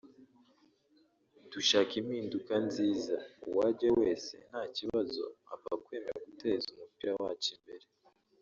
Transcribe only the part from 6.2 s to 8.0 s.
guteza umupira wacu imbere